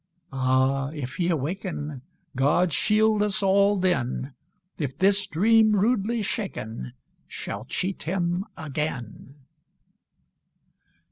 [0.33, 0.87] Ah!
[0.95, 2.01] if he awaken,
[2.35, 4.33] God shield us all then,
[4.79, 6.93] If this dream rudely shaken
[7.27, 9.35] Shall cheat him again!